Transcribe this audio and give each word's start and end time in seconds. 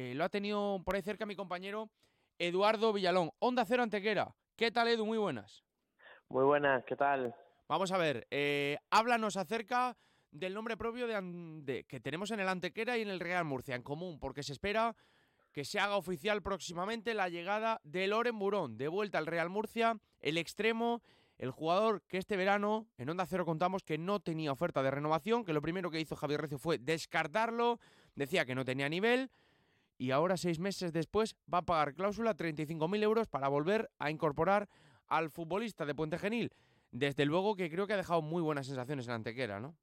eh, 0.00 0.14
lo 0.14 0.22
ha 0.22 0.28
tenido 0.28 0.80
por 0.84 0.94
ahí 0.94 1.02
cerca 1.02 1.26
mi 1.26 1.34
compañero 1.34 1.90
Eduardo 2.38 2.92
Villalón. 2.92 3.32
Onda 3.40 3.64
Cero 3.64 3.82
Antequera. 3.82 4.32
¿Qué 4.54 4.70
tal, 4.70 4.86
Edu? 4.86 5.04
Muy 5.04 5.18
buenas. 5.18 5.64
Muy 6.28 6.44
buenas, 6.44 6.84
¿qué 6.84 6.94
tal? 6.94 7.34
Vamos 7.66 7.90
a 7.90 7.98
ver, 7.98 8.24
eh, 8.30 8.78
háblanos 8.90 9.36
acerca 9.36 9.96
del 10.30 10.54
nombre 10.54 10.76
propio 10.76 11.08
de, 11.08 11.84
que 11.88 11.98
tenemos 11.98 12.30
en 12.30 12.38
el 12.38 12.48
Antequera 12.48 12.96
y 12.96 13.02
en 13.02 13.08
el 13.08 13.18
Real 13.18 13.44
Murcia 13.44 13.74
en 13.74 13.82
común, 13.82 14.20
porque 14.20 14.44
se 14.44 14.52
espera 14.52 14.94
que 15.50 15.64
se 15.64 15.80
haga 15.80 15.96
oficial 15.96 16.42
próximamente 16.42 17.12
la 17.12 17.28
llegada 17.28 17.80
de 17.82 18.06
Loren 18.06 18.38
Burón, 18.38 18.78
de 18.78 18.86
vuelta 18.86 19.18
al 19.18 19.26
Real 19.26 19.50
Murcia, 19.50 19.98
el 20.20 20.38
extremo, 20.38 21.02
el 21.38 21.50
jugador 21.50 22.02
que 22.02 22.18
este 22.18 22.36
verano 22.36 22.86
en 22.98 23.10
Onda 23.10 23.26
Cero 23.26 23.44
contamos 23.44 23.82
que 23.82 23.98
no 23.98 24.20
tenía 24.20 24.52
oferta 24.52 24.80
de 24.80 24.92
renovación, 24.92 25.44
que 25.44 25.52
lo 25.52 25.60
primero 25.60 25.90
que 25.90 25.98
hizo 25.98 26.14
Javier 26.14 26.42
Recio 26.42 26.58
fue 26.58 26.78
descartarlo, 26.78 27.80
decía 28.14 28.44
que 28.46 28.54
no 28.54 28.64
tenía 28.64 28.88
nivel 28.88 29.32
y 29.98 30.12
ahora 30.12 30.36
seis 30.36 30.58
meses 30.60 30.92
después 30.92 31.36
va 31.52 31.58
a 31.58 31.66
pagar 31.66 31.94
cláusula 31.94 32.36
35.000 32.36 33.02
euros 33.02 33.26
para 33.26 33.48
volver 33.48 33.90
a 33.98 34.10
incorporar 34.10 34.68
al 35.08 35.28
futbolista 35.28 35.84
de 35.84 35.94
Puente 35.94 36.18
Genil. 36.18 36.52
Desde 36.90 37.26
luego 37.26 37.56
que 37.56 37.70
creo 37.70 37.86
que 37.86 37.94
ha 37.94 37.98
dejado 37.98 38.22
muy 38.22 38.40
buenas 38.40 38.66
sensaciones 38.66 39.06
en 39.08 39.14
Antequera, 39.14 39.60
¿no? 39.60 39.76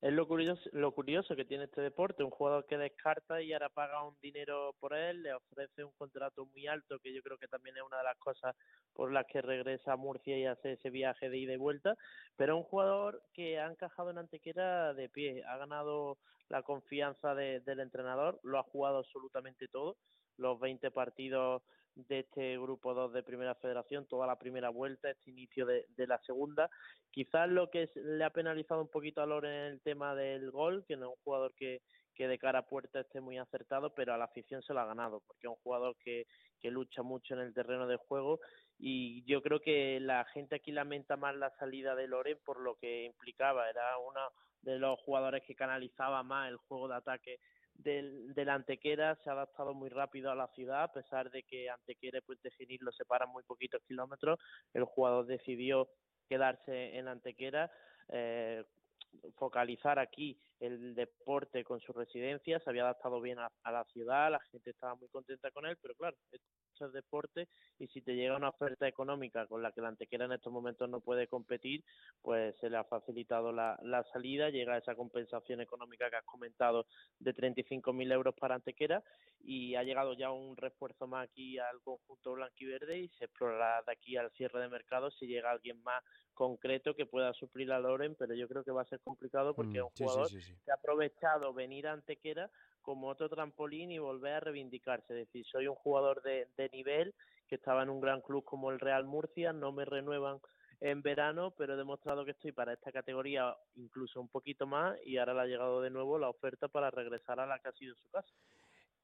Es 0.00 0.14
lo 0.14 0.26
curioso, 0.26 0.62
lo 0.72 0.92
curioso 0.92 1.36
que 1.36 1.44
tiene 1.44 1.64
este 1.64 1.82
deporte, 1.82 2.24
un 2.24 2.30
jugador 2.30 2.64
que 2.66 2.78
descarta 2.78 3.42
y 3.42 3.52
ahora 3.52 3.68
paga 3.68 4.02
un 4.02 4.16
dinero 4.22 4.74
por 4.80 4.94
él, 4.94 5.22
le 5.22 5.34
ofrece 5.34 5.84
un 5.84 5.92
contrato 5.92 6.46
muy 6.46 6.66
alto, 6.66 6.98
que 7.00 7.12
yo 7.12 7.22
creo 7.22 7.36
que 7.36 7.48
también 7.48 7.76
es 7.76 7.82
una 7.82 7.98
de 7.98 8.04
las 8.04 8.16
cosas 8.16 8.56
por 9.00 9.12
las 9.12 9.24
que 9.24 9.40
regresa 9.40 9.94
a 9.94 9.96
Murcia 9.96 10.36
y 10.36 10.44
hace 10.44 10.72
ese 10.72 10.90
viaje 10.90 11.30
de 11.30 11.38
ida 11.38 11.54
y 11.54 11.56
vuelta, 11.56 11.96
pero 12.36 12.58
un 12.58 12.64
jugador 12.64 13.22
que 13.32 13.58
ha 13.58 13.66
encajado 13.66 14.10
en 14.10 14.18
Antequera 14.18 14.92
de 14.92 15.08
pie, 15.08 15.42
ha 15.48 15.56
ganado 15.56 16.18
la 16.50 16.62
confianza 16.62 17.34
del 17.34 17.80
entrenador, 17.80 18.38
lo 18.42 18.58
ha 18.58 18.62
jugado 18.62 18.98
absolutamente 18.98 19.68
todo, 19.68 19.96
los 20.36 20.60
20 20.60 20.90
partidos 20.90 21.62
de 21.94 22.18
este 22.18 22.58
grupo 22.58 22.92
2 22.92 23.14
de 23.14 23.22
Primera 23.22 23.54
Federación, 23.54 24.04
toda 24.04 24.26
la 24.26 24.38
primera 24.38 24.68
vuelta, 24.68 25.08
este 25.08 25.30
inicio 25.30 25.64
de, 25.64 25.86
la 25.96 26.18
segunda. 26.18 26.68
Quizás 27.10 27.48
lo 27.48 27.70
que 27.70 27.88
le 27.94 28.22
ha 28.22 28.28
penalizado 28.28 28.82
un 28.82 28.90
poquito 28.90 29.22
a 29.22 29.26
Loren 29.26 29.50
en 29.50 29.72
el 29.72 29.80
tema 29.80 30.14
del 30.14 30.50
gol, 30.50 30.84
que 30.86 30.98
no 30.98 31.06
es 31.06 31.16
un 31.16 31.24
jugador 31.24 31.54
que, 31.54 31.80
que 32.20 32.28
de 32.28 32.38
cara 32.38 32.58
a 32.58 32.66
puerta 32.66 33.00
esté 33.00 33.18
muy 33.18 33.38
acertado, 33.38 33.94
pero 33.94 34.12
a 34.12 34.18
la 34.18 34.26
afición 34.26 34.60
se 34.60 34.74
lo 34.74 34.80
ha 34.80 34.84
ganado, 34.84 35.22
porque 35.26 35.46
es 35.46 35.50
un 35.50 35.62
jugador 35.62 35.96
que, 36.04 36.26
lucha 36.64 37.02
mucho 37.02 37.32
en 37.32 37.40
el 37.40 37.54
terreno 37.54 37.86
de 37.86 37.96
juego 37.96 38.40
y 38.78 39.24
yo 39.24 39.40
creo 39.40 39.58
que 39.58 39.98
la 40.00 40.26
gente 40.26 40.56
aquí 40.56 40.70
lamenta 40.70 41.16
más 41.16 41.34
la 41.34 41.48
salida 41.58 41.94
de 41.94 42.08
Loren 42.08 42.36
por 42.44 42.60
lo 42.60 42.74
que 42.74 43.06
implicaba, 43.06 43.70
era 43.70 43.96
uno 43.96 44.20
de 44.60 44.78
los 44.78 45.00
jugadores 45.00 45.42
que 45.46 45.54
canalizaba 45.54 46.22
más 46.22 46.50
el 46.50 46.58
juego 46.58 46.88
de 46.88 46.96
ataque 46.96 47.38
del, 47.72 48.34
del 48.34 48.50
Antequera 48.50 49.16
se 49.24 49.30
ha 49.30 49.32
adaptado 49.32 49.72
muy 49.72 49.88
rápido 49.88 50.30
a 50.30 50.34
la 50.34 50.48
ciudad, 50.48 50.82
a 50.82 50.92
pesar 50.92 51.30
de 51.30 51.42
que 51.44 51.70
Antequera 51.70 52.18
y 52.18 52.20
Puente 52.20 52.50
Genil 52.50 52.80
lo 52.82 52.92
separan 52.92 53.30
muy 53.30 53.44
poquitos 53.44 53.80
kilómetros, 53.88 54.38
el 54.74 54.84
jugador 54.84 55.24
decidió 55.24 55.88
quedarse 56.28 56.98
en 56.98 57.08
Antequera, 57.08 57.72
eh, 58.10 58.62
focalizar 59.36 59.98
aquí 59.98 60.38
el 60.60 60.94
deporte 60.94 61.64
con 61.64 61.80
su 61.80 61.92
residencia, 61.92 62.60
se 62.60 62.70
había 62.70 62.82
adaptado 62.82 63.20
bien 63.20 63.38
a, 63.38 63.50
la 63.70 63.84
ciudad, 63.84 64.30
la 64.30 64.40
gente 64.50 64.70
estaba 64.70 64.94
muy 64.94 65.08
contenta 65.08 65.50
con 65.50 65.66
él, 65.66 65.76
pero 65.80 65.94
claro, 65.94 66.16
es 66.86 66.92
deporte 66.92 67.48
y 67.78 67.86
si 67.88 68.00
te 68.00 68.14
llega 68.14 68.36
una 68.36 68.50
oferta 68.50 68.86
económica 68.86 69.46
con 69.46 69.62
la 69.62 69.72
que 69.72 69.80
la 69.80 69.88
Antequera 69.88 70.24
en 70.24 70.32
estos 70.32 70.52
momentos 70.52 70.88
no 70.88 71.00
puede 71.00 71.26
competir, 71.26 71.84
pues 72.22 72.54
se 72.60 72.70
le 72.70 72.76
ha 72.76 72.84
facilitado 72.84 73.52
la, 73.52 73.78
la 73.82 74.04
salida, 74.12 74.50
llega 74.50 74.78
esa 74.78 74.94
compensación 74.94 75.60
económica 75.60 76.10
que 76.10 76.16
has 76.16 76.24
comentado 76.24 76.86
de 77.18 77.34
35.000 77.34 78.12
euros 78.12 78.34
para 78.34 78.54
Antequera 78.54 79.02
y 79.42 79.74
ha 79.74 79.82
llegado 79.82 80.14
ya 80.14 80.30
un 80.30 80.56
refuerzo 80.56 81.06
más 81.06 81.28
aquí 81.28 81.58
al 81.58 81.80
conjunto 81.82 82.34
blanquiverde 82.34 82.98
y 83.00 83.08
se 83.18 83.24
explorará 83.24 83.82
de 83.86 83.92
aquí 83.92 84.16
al 84.16 84.30
cierre 84.32 84.60
de 84.60 84.68
mercado 84.68 85.10
si 85.10 85.26
llega 85.26 85.50
alguien 85.50 85.82
más 85.82 86.02
concreto 86.34 86.94
que 86.94 87.06
pueda 87.06 87.32
suplir 87.34 87.70
a 87.72 87.78
Loren, 87.78 88.14
pero 88.14 88.34
yo 88.34 88.48
creo 88.48 88.64
que 88.64 88.70
va 88.70 88.82
a 88.82 88.86
ser 88.86 89.00
complicado 89.00 89.54
porque 89.54 89.78
es 89.78 89.84
un 89.84 89.90
mm, 89.90 90.08
jugador 90.08 90.30
que 90.30 90.70
ha 90.70 90.74
aprovechado 90.74 91.52
venir 91.52 91.86
a 91.86 91.92
Antequera 91.92 92.50
como 92.82 93.08
otro 93.08 93.28
trampolín 93.28 93.90
y 93.90 93.98
volver 93.98 94.34
a 94.34 94.40
reivindicarse. 94.40 95.12
Es 95.12 95.26
decir, 95.26 95.46
soy 95.46 95.66
un 95.66 95.76
jugador 95.76 96.22
de, 96.22 96.48
de 96.56 96.68
nivel 96.70 97.14
que 97.48 97.56
estaba 97.56 97.82
en 97.82 97.90
un 97.90 98.00
gran 98.00 98.20
club 98.20 98.44
como 98.44 98.70
el 98.70 98.80
Real 98.80 99.04
Murcia, 99.04 99.52
no 99.52 99.72
me 99.72 99.84
renuevan 99.84 100.38
en 100.80 101.02
verano, 101.02 101.52
pero 101.56 101.74
he 101.74 101.76
demostrado 101.76 102.24
que 102.24 102.30
estoy 102.30 102.52
para 102.52 102.72
esta 102.72 102.90
categoría 102.90 103.54
incluso 103.76 104.20
un 104.20 104.28
poquito 104.28 104.66
más 104.66 104.96
y 105.04 105.18
ahora 105.18 105.34
le 105.34 105.40
ha 105.40 105.46
llegado 105.46 105.82
de 105.82 105.90
nuevo 105.90 106.18
la 106.18 106.30
oferta 106.30 106.68
para 106.68 106.90
regresar 106.90 107.38
a 107.38 107.46
la 107.46 107.58
que 107.58 107.68
ha 107.68 107.72
sido 107.72 107.94
su 107.94 108.08
casa. 108.08 108.32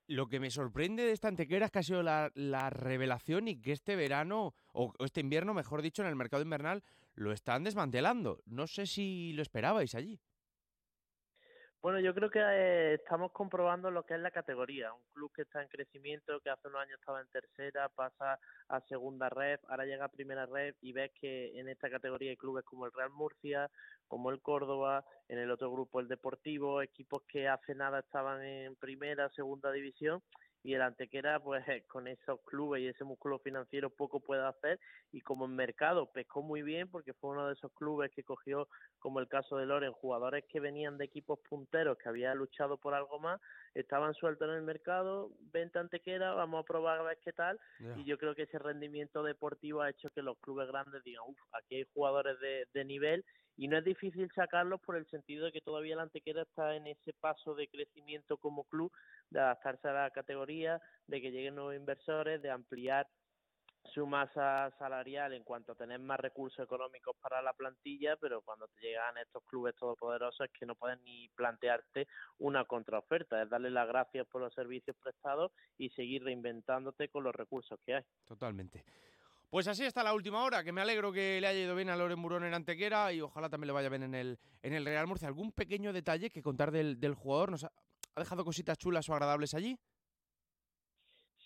Lo 0.09 0.29
que 0.29 0.39
me 0.39 0.51
sorprende 0.51 1.05
de 1.05 1.13
esta 1.13 1.29
antequera 1.29 1.67
es 1.67 1.73
que 1.73 1.81
ha 1.81 1.83
sido 1.83 2.03
la, 2.03 2.31
revelación 2.71 3.49
y 3.49 3.61
que 3.61 3.73
este 3.73 3.97
verano, 3.97 4.55
o 4.73 4.93
este 5.05 5.21
invierno, 5.21 5.53
mejor 5.53 5.83
dicho, 5.83 6.03
en 6.03 6.09
el 6.09 6.15
mercado 6.15 6.45
invernal, 6.45 6.85
lo 7.15 7.33
están 7.33 7.65
desmantelando. 7.65 8.41
No 8.47 8.69
sé 8.69 8.87
si 8.87 9.33
lo 9.33 9.43
esperabais 9.43 9.97
allí. 9.97 10.21
Bueno, 11.87 12.01
yo 12.01 12.13
creo 12.17 12.29
que 12.29 12.41
eh, 12.41 12.95
estamos 12.95 13.31
comprobando 13.31 13.93
lo 13.93 14.03
que 14.03 14.15
es 14.15 14.21
la 14.21 14.33
categoría. 14.33 14.93
Un 14.93 15.05
club 15.15 15.31
que 15.33 15.43
está 15.43 15.63
en 15.63 15.69
crecimiento, 15.69 16.41
que 16.41 16.51
hace 16.51 16.67
unos 16.67 16.81
años 16.83 16.99
estaba 16.99 17.21
en 17.21 17.29
tercera, 17.29 17.89
pasa 17.89 18.41
a 18.67 18.81
segunda 18.89 19.29
red, 19.29 19.61
ahora 19.69 19.85
llega 19.85 20.07
a 20.07 20.09
primera 20.09 20.47
red 20.47 20.75
y 20.83 20.93
ves 20.93 21.13
que 21.13 21.57
en 21.57 21.69
esta 21.69 21.89
categoría 21.89 22.31
hay 22.31 22.37
clubes 22.37 22.65
como 22.65 22.87
el 22.87 22.93
Real 22.93 23.11
Murcia, 23.11 23.71
como 24.09 24.33
el 24.33 24.41
Córdoba, 24.41 25.05
en 25.29 25.39
el 25.39 25.49
otro 25.49 25.71
grupo 25.71 26.01
el 26.01 26.09
Deportivo, 26.09 26.83
equipos 26.83 27.23
que 27.29 27.47
hace 27.47 27.77
nada 27.77 28.01
estaban 28.01 28.43
en 28.43 28.75
primera, 28.75 29.29
segunda 29.29 29.71
división 29.71 30.25
y 30.67 30.75
el 30.75 30.83
Antequera 30.83 31.39
pues 31.39 31.65
con 31.87 32.09
esos 32.09 32.41
clubes 32.45 32.83
y 32.83 32.89
ese 32.89 33.05
músculo 33.05 33.39
financiero 33.39 33.89
poco 33.89 34.19
puede 34.19 34.45
hacer. 34.45 34.81
Y 35.13 35.21
como 35.21 35.45
en 35.45 35.55
mercado 35.55 36.11
pescó 36.11 36.43
muy 36.43 36.63
bien 36.63 36.91
porque 36.91 37.15
fue 37.15 37.31
uno 37.31 37.47
de 37.47 37.53
esos 37.53 37.73
clubes 37.73 38.11
que 38.11 38.25
cogió 38.25 38.69
como 38.99 39.21
el 39.21 39.29
caso 39.29 39.57
de 39.59 39.67
Loren 39.67 39.93
jugadores 39.93 40.45
que 40.49 40.59
venían 40.59 40.99
de 40.99 41.05
equipos 41.05 41.39
punteros 41.49 41.97
que 41.99 42.09
había 42.09 42.35
luchado 42.35 42.79
por 42.79 42.95
algo 42.95 43.21
más 43.21 43.41
estaban 43.75 44.13
sueltos 44.15 44.49
en 44.49 44.57
el 44.57 44.63
mercado 44.63 45.31
venta 45.53 45.79
Antequera 45.79 46.35
vamos 46.35 46.65
a 46.65 46.67
probar 46.67 46.99
a 46.99 47.03
ver 47.05 47.19
qué 47.23 47.33
tal. 47.33 47.61
Y 47.97 48.05
yo 48.05 48.19
creo 48.19 48.35
que 48.35 48.43
ese 48.43 48.59
rendimiento 48.59 49.23
deportivo 49.23 49.83
ha 49.83 49.91
hecho 49.91 50.11
que 50.11 50.23
los 50.23 50.37
clubes 50.39 50.67
grandes 50.67 51.05
digan 51.05 51.23
uff 51.29 51.39
aquí 51.53 51.77
hay 51.77 51.87
jugadores 51.95 52.41
de, 52.41 52.67
de 52.75 52.85
nivel 52.85 53.25
y 53.57 53.69
no 53.69 53.79
es 53.79 53.85
difícil 53.85 54.31
sacarlos 54.35 54.81
por 54.81 54.97
el 54.97 55.07
sentido 55.07 55.47
de 55.47 55.53
que 55.53 55.61
todavía 55.61 55.97
la 55.97 56.03
Antequera 56.03 56.43
está 56.43 56.75
en 56.75 56.87
ese 56.87 57.13
paso 57.15 57.55
de 57.55 57.69
crecimiento 57.69 58.37
como 58.37 58.65
club, 58.65 58.93
de 59.31 59.41
adaptarse 59.41 59.89
a 59.89 59.93
la 59.93 60.11
categoría, 60.11 60.81
de 61.07 61.21
que 61.21 61.31
lleguen 61.31 61.55
nuevos 61.55 61.75
inversores, 61.75 62.43
de 62.43 62.51
ampliar 62.51 63.07
su 63.95 64.07
masa 64.07 64.71
salarial 64.79 65.33
en 65.33 65.45
cuanto 65.45 65.73
a 65.73 65.75
tener 65.77 66.01
más 66.01 66.19
recursos 66.19 66.65
económicos 66.65 67.17
para 67.21 67.41
la 67.41 67.53
plantilla, 67.53 68.17
pero 68.17 68.43
cuando 68.43 68.69
te 68.69 68.81
llegan 68.81 69.17
estos 69.19 69.45
clubes 69.45 69.75
todopoderosos 69.77 70.47
es 70.47 70.53
que 70.53 70.67
no 70.67 70.75
puedes 70.75 71.01
ni 71.03 71.29
plantearte 71.31 72.09
una 72.39 72.65
contraoferta, 72.65 73.43
es 73.43 73.49
darle 73.49 73.71
las 73.71 73.87
gracias 73.87 74.27
por 74.27 74.43
los 74.43 74.53
servicios 74.55 74.97
prestados 75.03 75.53
y 75.79 75.91
seguir 75.91 76.25
reinventándote 76.25 77.09
con 77.09 77.25
los 77.25 77.35
recursos 77.35 77.79
que 77.85 77.95
hay. 77.95 78.05
Totalmente. 78.25 78.85
Pues 79.57 79.69
así 79.69 79.85
está 79.85 80.03
la 80.03 80.13
última 80.13 80.45
hora, 80.45 80.63
que 80.63 80.71
me 80.71 80.83
alegro 80.83 81.11
que 81.11 81.41
le 81.41 81.47
haya 81.47 81.61
ido 81.61 81.75
bien 81.75 81.89
a 81.89 81.97
Loren 81.97 82.21
Burón 82.21 82.45
en 82.45 82.53
Antequera 82.53 83.11
y 83.11 83.23
ojalá 83.23 83.49
también 83.49 83.69
le 83.69 83.73
vaya 83.73 83.89
bien 83.89 84.03
en 84.03 84.15
el, 84.15 84.39
en 84.63 84.75
el 84.75 84.85
Real 84.85 85.07
Murcia. 85.07 85.29
¿Algún 85.29 85.51
pequeño 85.51 85.95
detalle 85.95 86.29
que 86.29 86.43
contar 86.43 86.71
del, 86.71 87.01
del 87.01 87.15
jugador? 87.15 87.53
¿Nos 87.53 87.65
ha, 87.65 87.73
dejado 88.15 88.45
cositas 88.45 88.77
chulas 88.77 89.09
o 89.09 89.15
agradables 89.15 89.55
allí? 89.55 89.79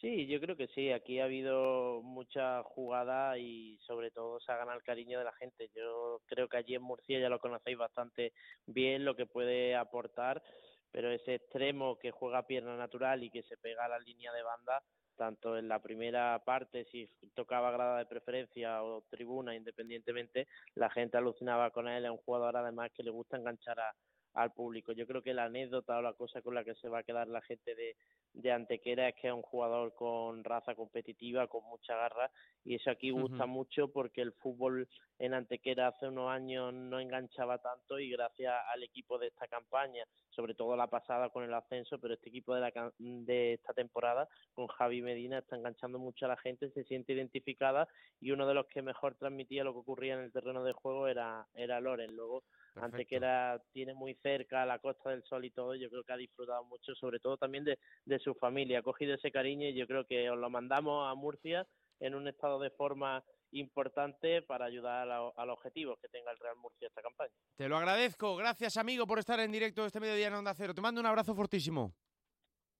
Sí, 0.00 0.26
yo 0.26 0.40
creo 0.40 0.56
que 0.56 0.66
sí. 0.74 0.90
Aquí 0.90 1.20
ha 1.20 1.26
habido 1.26 2.02
mucha 2.02 2.64
jugada 2.64 3.38
y 3.38 3.78
sobre 3.86 4.10
todo 4.10 4.40
se 4.40 4.50
ha 4.50 4.56
ganado 4.56 4.78
el 4.78 4.82
cariño 4.82 5.20
de 5.20 5.26
la 5.26 5.32
gente. 5.34 5.70
Yo 5.72 6.20
creo 6.26 6.48
que 6.48 6.56
allí 6.56 6.74
en 6.74 6.82
Murcia 6.82 7.20
ya 7.20 7.28
lo 7.28 7.38
conocéis 7.38 7.78
bastante 7.78 8.32
bien 8.66 9.04
lo 9.04 9.14
que 9.14 9.26
puede 9.26 9.76
aportar, 9.76 10.42
pero 10.90 11.12
ese 11.12 11.36
extremo 11.36 11.96
que 11.96 12.10
juega 12.10 12.44
pierna 12.44 12.76
natural 12.76 13.22
y 13.22 13.30
que 13.30 13.44
se 13.44 13.56
pega 13.56 13.84
a 13.84 13.88
la 13.88 14.00
línea 14.00 14.32
de 14.32 14.42
banda, 14.42 14.82
tanto 15.20 15.58
en 15.58 15.68
la 15.68 15.82
primera 15.82 16.42
parte, 16.46 16.86
si 16.86 17.06
tocaba 17.34 17.70
grada 17.70 17.98
de 17.98 18.06
preferencia 18.06 18.82
o 18.82 19.04
tribuna, 19.10 19.54
independientemente, 19.54 20.48
la 20.74 20.88
gente 20.88 21.18
alucinaba 21.18 21.70
con 21.72 21.88
él, 21.88 22.06
es 22.06 22.10
un 22.10 22.16
jugador 22.16 22.56
además 22.56 22.90
que 22.94 23.02
le 23.02 23.10
gusta 23.10 23.36
enganchar 23.36 23.78
a, 23.80 23.94
al 24.34 24.52
público. 24.52 24.92
Yo 24.92 25.06
creo 25.06 25.22
que 25.22 25.34
la 25.34 25.44
anécdota 25.44 25.98
o 25.98 26.02
la 26.02 26.12
cosa 26.12 26.42
con 26.42 26.54
la 26.54 26.64
que 26.64 26.74
se 26.76 26.88
va 26.88 27.00
a 27.00 27.02
quedar 27.02 27.28
la 27.28 27.40
gente 27.40 27.74
de, 27.74 27.96
de 28.32 28.52
Antequera 28.52 29.08
es 29.08 29.14
que 29.16 29.28
es 29.28 29.34
un 29.34 29.42
jugador 29.42 29.94
con 29.94 30.44
raza 30.44 30.74
competitiva, 30.74 31.48
con 31.48 31.64
mucha 31.64 31.96
garra, 31.96 32.30
y 32.64 32.76
eso 32.76 32.90
aquí 32.90 33.10
gusta 33.10 33.46
mucho 33.46 33.88
porque 33.88 34.20
el 34.20 34.32
fútbol 34.32 34.88
en 35.18 35.34
Antequera 35.34 35.88
hace 35.88 36.08
unos 36.08 36.30
años 36.30 36.72
no 36.72 37.00
enganchaba 37.00 37.58
tanto 37.58 37.98
y 37.98 38.10
gracias 38.10 38.54
al 38.72 38.82
equipo 38.82 39.18
de 39.18 39.28
esta 39.28 39.48
campaña, 39.48 40.04
sobre 40.30 40.54
todo 40.54 40.76
la 40.76 40.86
pasada 40.86 41.30
con 41.30 41.44
el 41.44 41.52
ascenso, 41.52 41.98
pero 41.98 42.14
este 42.14 42.28
equipo 42.28 42.54
de, 42.54 42.60
la, 42.60 42.92
de 42.98 43.54
esta 43.54 43.72
temporada 43.74 44.28
con 44.54 44.66
Javi 44.68 45.02
Medina 45.02 45.38
está 45.38 45.56
enganchando 45.56 45.98
mucho 45.98 46.26
a 46.26 46.28
la 46.28 46.36
gente, 46.36 46.70
se 46.70 46.84
siente 46.84 47.12
identificada 47.12 47.88
y 48.20 48.30
uno 48.30 48.46
de 48.46 48.54
los 48.54 48.66
que 48.66 48.82
mejor 48.82 49.16
transmitía 49.16 49.64
lo 49.64 49.72
que 49.72 49.80
ocurría 49.80 50.14
en 50.14 50.20
el 50.20 50.32
terreno 50.32 50.62
de 50.64 50.72
juego 50.72 51.08
era, 51.08 51.46
era 51.54 51.80
Loren. 51.80 52.14
Luego 52.14 52.44
Antequera 52.82 53.62
tiene 53.72 53.94
muy 53.94 54.14
cerca 54.22 54.66
la 54.66 54.78
Costa 54.78 55.10
del 55.10 55.22
Sol 55.24 55.44
y 55.44 55.50
todo, 55.50 55.74
yo 55.74 55.88
creo 55.90 56.04
que 56.04 56.12
ha 56.12 56.16
disfrutado 56.16 56.64
mucho, 56.64 56.94
sobre 56.94 57.20
todo 57.20 57.36
también 57.36 57.64
de, 57.64 57.78
de 58.04 58.18
su 58.18 58.34
familia, 58.34 58.80
ha 58.80 58.82
cogido 58.82 59.14
ese 59.14 59.30
cariño 59.30 59.68
y 59.68 59.74
yo 59.74 59.86
creo 59.86 60.04
que 60.06 60.30
os 60.30 60.38
lo 60.38 60.50
mandamos 60.50 61.10
a 61.10 61.14
Murcia 61.14 61.66
en 62.00 62.14
un 62.14 62.28
estado 62.28 62.58
de 62.58 62.70
forma 62.70 63.22
importante 63.52 64.42
para 64.42 64.66
ayudar 64.66 65.10
a, 65.10 65.44
los 65.44 65.56
objetivos 65.56 65.98
que 66.00 66.08
tenga 66.08 66.30
el 66.30 66.38
Real 66.38 66.56
Murcia 66.56 66.88
esta 66.88 67.02
campaña. 67.02 67.32
Te 67.56 67.68
lo 67.68 67.76
agradezco, 67.76 68.36
gracias 68.36 68.76
amigo 68.76 69.06
por 69.06 69.18
estar 69.18 69.40
en 69.40 69.52
directo 69.52 69.84
este 69.84 70.00
mediodía 70.00 70.28
en 70.28 70.34
Onda 70.34 70.54
Cero, 70.54 70.74
te 70.74 70.80
mando 70.80 71.00
un 71.00 71.06
abrazo 71.06 71.34
fortísimo. 71.34 71.92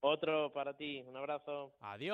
Otro 0.03 0.51
para 0.51 0.75
ti, 0.75 1.03
un 1.05 1.15
abrazo. 1.15 1.75
Adiós. 1.79 2.09